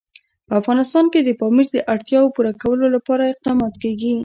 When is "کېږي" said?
3.83-4.13